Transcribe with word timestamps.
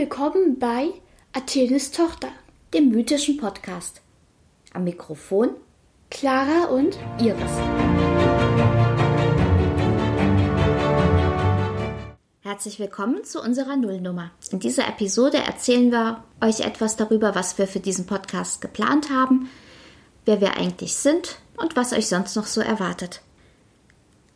willkommen 0.00 0.58
bei 0.58 0.92
Athenes 1.34 1.90
Tochter, 1.90 2.28
dem 2.72 2.88
mythischen 2.88 3.36
Podcast. 3.36 4.00
Am 4.72 4.84
Mikrofon 4.84 5.50
Clara 6.08 6.68
und 6.70 6.98
Iris. 7.18 7.36
Herzlich 12.40 12.78
willkommen 12.78 13.24
zu 13.24 13.42
unserer 13.42 13.76
Nullnummer. 13.76 14.30
In 14.50 14.58
dieser 14.58 14.88
Episode 14.88 15.36
erzählen 15.36 15.92
wir 15.92 16.24
euch 16.40 16.60
etwas 16.60 16.96
darüber, 16.96 17.34
was 17.34 17.58
wir 17.58 17.66
für 17.66 17.80
diesen 17.80 18.06
Podcast 18.06 18.62
geplant 18.62 19.10
haben, 19.10 19.50
wer 20.24 20.40
wir 20.40 20.56
eigentlich 20.56 20.96
sind 20.96 21.36
und 21.58 21.76
was 21.76 21.92
euch 21.92 22.08
sonst 22.08 22.36
noch 22.36 22.46
so 22.46 22.62
erwartet. 22.62 23.20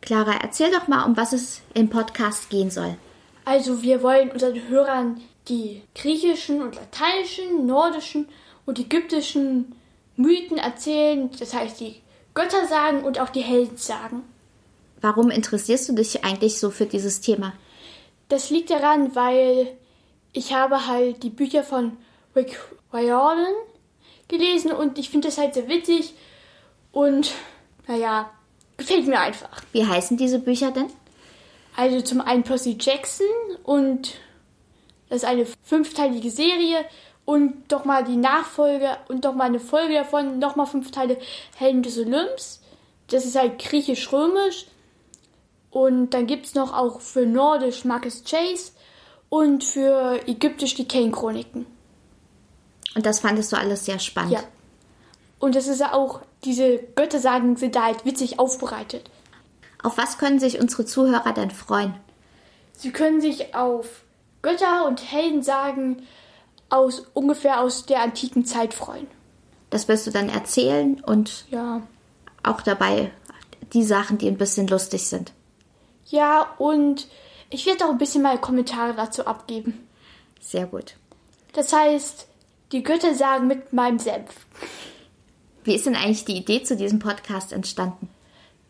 Clara, 0.01 0.35
erzähl 0.43 0.69
doch 0.69 0.87
mal, 0.87 1.05
um 1.05 1.17
was 1.17 1.33
es 1.33 1.63
im 1.73 1.89
Podcast 1.89 2.51
gehen 2.51 2.69
soll. 2.69 2.97
Also 3.45 3.81
wir 3.81 4.03
wollen 4.03 4.29
unseren 4.29 4.69
Hörern 4.69 5.21
die 5.47 5.81
griechischen 5.93 6.61
und 6.61 6.75
lateinischen, 6.75 7.65
nordischen 7.65 8.27
und 8.65 8.79
ägyptischen 8.79 9.75
Mythen 10.15 10.57
erzählen, 10.57 11.29
das 11.39 11.53
heißt 11.53 11.79
die 11.79 12.01
Götter 12.33 12.67
sagen 12.67 13.03
und 13.03 13.19
auch 13.19 13.29
die 13.29 13.41
Helden 13.41 13.77
sagen. 13.77 14.23
Warum 15.01 15.29
interessierst 15.29 15.89
du 15.89 15.93
dich 15.93 16.23
eigentlich 16.23 16.59
so 16.59 16.71
für 16.71 16.85
dieses 16.85 17.21
Thema? 17.21 17.53
Das 18.29 18.49
liegt 18.49 18.71
daran, 18.71 19.15
weil 19.15 19.75
ich 20.33 20.53
habe 20.53 20.87
halt 20.87 21.23
die 21.23 21.29
Bücher 21.29 21.63
von 21.63 21.97
Rick 22.35 22.59
Riordan 22.93 23.53
gelesen 24.27 24.71
und 24.71 24.97
ich 24.97 25.09
finde 25.09 25.27
das 25.27 25.37
halt 25.37 25.53
sehr 25.53 25.69
witzig 25.69 26.13
und 26.91 27.33
naja, 27.87 28.31
gefällt 28.77 29.07
mir 29.07 29.19
einfach. 29.19 29.61
Wie 29.71 29.85
heißen 29.85 30.17
diese 30.17 30.39
Bücher 30.39 30.71
denn? 30.71 30.89
Also 31.75 32.01
zum 32.01 32.21
einen 32.21 32.43
Percy 32.43 32.77
Jackson 32.79 33.27
und 33.63 34.15
das 35.09 35.23
ist 35.23 35.25
eine 35.25 35.45
fünfteilige 35.63 36.31
Serie 36.31 36.85
und 37.25 37.71
doch 37.71 37.85
mal 37.85 38.03
die 38.03 38.17
Nachfolge 38.17 38.97
und 39.07 39.25
doch 39.25 39.33
mal 39.33 39.45
eine 39.45 39.59
Folge 39.59 39.95
davon, 39.95 40.39
nochmal 40.39 40.67
fünf 40.67 40.91
Teile 40.91 41.17
Helden 41.55 41.83
des 41.83 41.97
Olymps. 41.97 42.61
Das 43.07 43.25
ist 43.25 43.35
halt 43.35 43.59
griechisch-römisch. 43.59 44.67
Und 45.71 46.11
dann 46.11 46.25
gibt 46.25 46.45
es 46.45 46.55
noch 46.55 46.73
auch 46.73 47.01
für 47.01 47.25
Nordisch 47.25 47.83
Marcus 47.83 48.23
Chase 48.23 48.71
und 49.29 49.63
für 49.63 50.21
Ägyptisch 50.27 50.75
die 50.75 50.87
Kane-Chroniken. 50.87 51.65
Und 52.95 53.05
das 53.05 53.19
fandest 53.19 53.51
du 53.51 53.57
alles 53.57 53.85
sehr 53.85 53.99
spannend. 53.99 54.31
Ja. 54.31 54.43
Und 55.39 55.55
das 55.55 55.67
ist 55.67 55.81
ja 55.81 55.93
auch, 55.93 56.21
diese 56.45 56.79
Göttersagen 56.95 57.57
sind 57.57 57.75
da 57.75 57.83
halt 57.83 58.05
witzig 58.05 58.39
aufbereitet. 58.39 59.09
Auf 59.83 59.97
was 59.97 60.17
können 60.17 60.39
sich 60.39 60.59
unsere 60.59 60.85
Zuhörer 60.85 61.33
denn 61.33 61.51
freuen? 61.51 61.93
Sie 62.73 62.91
können 62.91 63.19
sich 63.19 63.53
auf 63.53 64.04
Götter 64.45 64.85
und 64.85 65.11
Helden 65.11 65.41
sagen 65.41 66.03
aus 66.69 67.03
ungefähr 67.15 67.61
aus 67.61 67.87
der 67.87 68.01
antiken 68.03 68.45
Zeit 68.45 68.75
freuen. 68.75 69.07
Das 69.71 69.87
wirst 69.87 70.05
du 70.05 70.11
dann 70.11 70.29
erzählen 70.29 71.01
und 71.03 71.45
Ja. 71.49 71.81
auch 72.43 72.61
dabei 72.61 73.11
die 73.73 73.83
Sachen, 73.83 74.19
die 74.19 74.27
ein 74.27 74.37
bisschen 74.37 74.67
lustig 74.67 75.07
sind. 75.07 75.33
Ja, 76.05 76.53
und 76.59 77.07
ich 77.49 77.65
werde 77.65 77.85
auch 77.85 77.89
ein 77.89 77.97
bisschen 77.97 78.21
mal 78.21 78.37
Kommentare 78.39 78.93
dazu 78.93 79.25
abgeben. 79.25 79.87
Sehr 80.39 80.67
gut. 80.67 80.95
Das 81.53 81.73
heißt, 81.73 82.27
die 82.71 82.83
Götter 82.83 83.15
sagen 83.15 83.47
mit 83.47 83.73
meinem 83.73 83.97
Senf. 83.97 84.29
Wie 85.63 85.73
ist 85.73 85.87
denn 85.87 85.95
eigentlich 85.95 86.25
die 86.25 86.37
Idee 86.37 86.61
zu 86.61 86.75
diesem 86.75 86.99
Podcast 86.99 87.51
entstanden? 87.51 88.09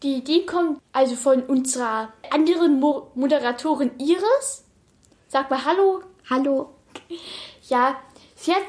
Die 0.04 0.16
Idee 0.16 0.46
kommt 0.46 0.80
also 0.94 1.16
von 1.16 1.44
unserer 1.44 2.10
anderen 2.30 2.80
Mo 2.80 3.12
Moderatorin 3.16 3.92
Iris. 3.98 4.64
Sag 5.36 5.50
mal 5.50 5.66
Hallo. 5.66 6.02
Hallo, 6.30 6.70
Ja, 7.68 8.00
sie 8.38 8.54
hat, 8.54 8.64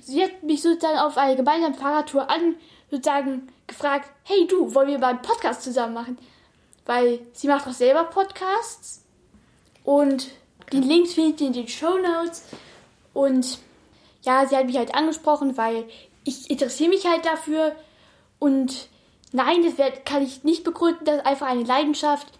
sie 0.00 0.24
hat 0.24 0.42
mich 0.42 0.62
sozusagen 0.62 0.96
auf 0.96 1.18
einer 1.18 1.36
gemeinsamen 1.36 1.74
Fahrradtour 1.74 2.30
an, 2.30 2.56
sozusagen 2.90 3.52
gefragt, 3.66 4.08
hey 4.22 4.46
du, 4.46 4.74
wollen 4.74 4.88
wir 4.88 4.98
mal 4.98 5.08
einen 5.08 5.20
Podcast 5.20 5.62
zusammen 5.62 5.92
machen? 5.92 6.16
Weil 6.86 7.20
sie 7.34 7.46
macht 7.46 7.68
auch 7.68 7.74
selber 7.74 8.04
Podcasts. 8.04 9.04
Und 9.84 10.28
die 10.72 10.80
Links 10.80 11.12
findet 11.12 11.42
ihr 11.42 11.48
in 11.48 11.52
den 11.52 11.68
Show 11.68 11.98
Notes. 11.98 12.44
Und 13.12 13.58
ja, 14.22 14.46
sie 14.46 14.56
hat 14.56 14.64
mich 14.64 14.78
halt 14.78 14.94
angesprochen, 14.94 15.58
weil 15.58 15.84
ich 16.24 16.48
interessiere 16.48 16.88
mich 16.88 17.04
halt 17.04 17.26
dafür. 17.26 17.76
Und 18.38 18.88
nein, 19.32 19.62
das 19.62 19.74
kann 20.06 20.22
ich 20.22 20.42
nicht 20.42 20.64
begründen, 20.64 21.04
das 21.04 21.16
ist 21.16 21.26
einfach 21.26 21.48
eine 21.48 21.64
Leidenschaft 21.64 22.37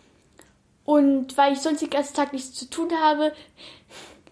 und 0.89 1.37
weil 1.37 1.53
ich 1.53 1.61
sonst 1.61 1.83
den 1.83 1.91
ganzen 1.91 2.15
Tag 2.15 2.33
nichts 2.33 2.55
zu 2.55 2.65
tun 2.65 2.89
habe, 3.03 3.35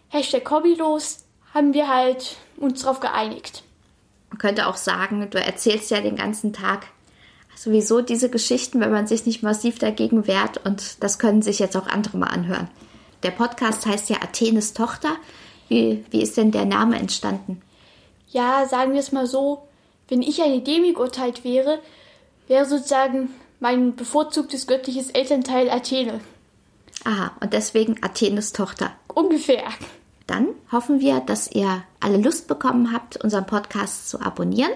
Hashtag 0.08 0.50
hobbylos, 0.50 1.26
haben 1.52 1.74
wir 1.74 1.86
halt 1.86 2.38
uns 2.56 2.80
darauf 2.80 3.00
geeinigt. 3.00 3.62
man 4.30 4.38
könnte 4.38 4.66
auch 4.66 4.76
sagen, 4.76 5.28
du 5.28 5.38
erzählst 5.38 5.90
ja 5.90 6.00
den 6.00 6.16
ganzen 6.16 6.54
Tag 6.54 6.86
sowieso 7.54 8.00
diese 8.00 8.30
Geschichten, 8.30 8.80
wenn 8.80 8.90
man 8.90 9.06
sich 9.06 9.26
nicht 9.26 9.42
massiv 9.42 9.78
dagegen 9.78 10.26
wehrt 10.26 10.64
und 10.64 11.02
das 11.04 11.18
können 11.18 11.42
sich 11.42 11.58
jetzt 11.58 11.76
auch 11.76 11.88
andere 11.88 12.16
mal 12.16 12.28
anhören. 12.28 12.70
Der 13.22 13.32
Podcast 13.32 13.84
heißt 13.84 14.08
ja 14.08 14.16
Athenes 14.22 14.72
Tochter. 14.72 15.16
Wie, 15.68 16.06
wie 16.10 16.22
ist 16.22 16.38
denn 16.38 16.52
der 16.52 16.64
Name 16.64 16.98
entstanden? 16.98 17.60
Ja, 18.30 18.66
sagen 18.66 18.94
wir 18.94 19.00
es 19.00 19.12
mal 19.12 19.26
so, 19.26 19.68
wenn 20.08 20.22
ich 20.22 20.40
eine 20.40 20.62
Demigottheit 20.62 21.44
wäre, 21.44 21.80
wäre 22.48 22.64
sozusagen 22.64 23.28
mein 23.60 23.94
bevorzugtes 23.94 24.66
göttliches 24.66 25.10
Elternteil 25.10 25.68
Athene. 25.68 26.22
Aha, 27.06 27.30
und 27.40 27.52
deswegen 27.52 28.02
Athenes 28.02 28.52
Tochter. 28.52 28.90
Ungefähr. 29.14 29.68
Dann 30.26 30.48
hoffen 30.72 30.98
wir, 30.98 31.20
dass 31.20 31.48
ihr 31.48 31.84
alle 32.00 32.16
Lust 32.16 32.48
bekommen 32.48 32.92
habt, 32.92 33.22
unseren 33.22 33.46
Podcast 33.46 34.08
zu 34.08 34.20
abonnieren. 34.20 34.72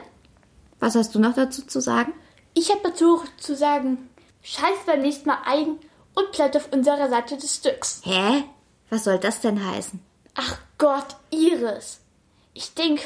Was 0.78 0.94
hast 0.94 1.12
du 1.12 1.18
noch 1.18 1.34
dazu 1.34 1.66
zu 1.66 1.80
sagen? 1.80 2.12
Ich 2.54 2.70
habe 2.70 2.82
dazu 2.84 3.20
zu 3.36 3.56
sagen, 3.56 4.08
scheiß 4.42 4.78
beim 4.86 5.00
nächsten 5.02 5.28
Mal 5.28 5.38
ein 5.44 5.76
und 6.14 6.30
bleibt 6.30 6.56
auf 6.56 6.72
unserer 6.72 7.08
Seite 7.08 7.36
des 7.36 7.56
Stücks. 7.56 8.00
Hä? 8.04 8.44
Was 8.90 9.02
soll 9.02 9.18
das 9.18 9.40
denn 9.40 9.68
heißen? 9.68 9.98
Ach 10.36 10.56
Gott, 10.78 11.16
Iris. 11.30 11.98
Ich 12.54 12.74
denke, 12.74 13.02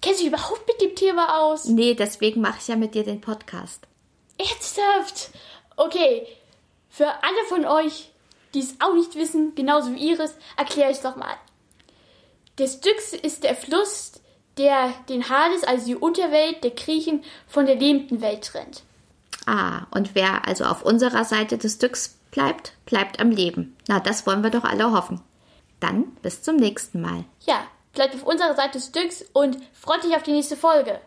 kennst 0.00 0.20
du 0.20 0.24
dich 0.24 0.32
überhaupt 0.32 0.66
mit 0.66 0.80
dem 0.80 0.96
Thema 0.96 1.42
aus? 1.42 1.66
Nee, 1.66 1.94
deswegen 1.94 2.40
mache 2.40 2.56
ich 2.58 2.68
ja 2.68 2.76
mit 2.76 2.94
dir 2.94 3.04
den 3.04 3.20
Podcast. 3.20 3.86
Ernsthaft? 4.38 5.28
Okay, 5.76 6.26
für 6.88 7.06
alle 7.06 7.44
von 7.48 7.66
euch, 7.66 8.12
die 8.54 8.60
es 8.60 8.76
auch 8.80 8.94
nicht 8.94 9.14
wissen, 9.16 9.54
genauso 9.54 9.94
wie 9.94 10.10
Iris, 10.10 10.34
erkläre 10.56 10.90
ich 10.90 10.98
es 10.98 11.04
nochmal. 11.04 11.34
Der 12.58 12.68
Styx 12.68 13.12
ist 13.12 13.42
der 13.42 13.56
Fluss, 13.56 14.12
der 14.56 14.92
den 15.08 15.28
Hades, 15.28 15.64
also 15.64 15.86
die 15.86 15.96
Unterwelt 15.96 16.62
der 16.62 16.70
Griechen, 16.70 17.24
von 17.48 17.66
der 17.66 17.74
lebenden 17.74 18.20
Welt 18.20 18.44
trennt. 18.44 18.82
Ah, 19.46 19.86
und 19.90 20.14
wer 20.14 20.46
also 20.46 20.64
auf 20.64 20.82
unserer 20.82 21.24
Seite 21.24 21.58
des 21.58 21.74
Stücks 21.74 22.16
bleibt, 22.30 22.72
bleibt 22.86 23.20
am 23.20 23.30
Leben. 23.30 23.76
Na, 23.88 24.00
das 24.00 24.26
wollen 24.26 24.42
wir 24.42 24.50
doch 24.50 24.64
alle 24.64 24.92
hoffen. 24.92 25.20
Dann 25.80 26.12
bis 26.22 26.42
zum 26.42 26.56
nächsten 26.56 27.00
Mal. 27.00 27.24
Ja, 27.44 27.66
bleibt 27.92 28.14
auf 28.14 28.22
unserer 28.22 28.54
Seite 28.54 28.78
des 28.78 28.86
Styx 28.86 29.24
und 29.32 29.58
freut 29.72 30.04
dich 30.04 30.14
auf 30.14 30.22
die 30.22 30.32
nächste 30.32 30.56
Folge. 30.56 31.00